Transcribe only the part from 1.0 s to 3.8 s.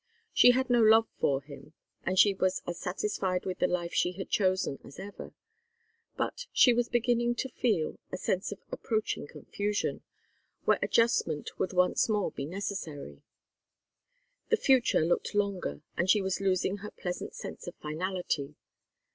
for him, and she was as satisfied with the